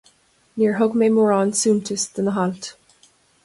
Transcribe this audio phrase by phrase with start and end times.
[0.61, 2.63] Níor thug mé mórán suntais do na hailt.